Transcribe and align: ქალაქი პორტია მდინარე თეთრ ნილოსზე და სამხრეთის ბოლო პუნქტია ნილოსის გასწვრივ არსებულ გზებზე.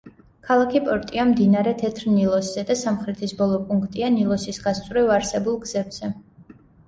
ქალაქი 0.45 0.79
პორტია 0.85 1.25
მდინარე 1.31 1.73
თეთრ 1.81 2.07
ნილოსზე 2.13 2.63
და 2.71 2.77
სამხრეთის 2.79 3.35
ბოლო 3.43 3.59
პუნქტია 3.69 4.09
ნილოსის 4.17 4.61
გასწვრივ 4.67 5.13
არსებულ 5.19 5.61
გზებზე. 5.67 6.11